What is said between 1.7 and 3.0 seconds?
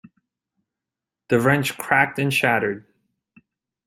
cracked and shattered.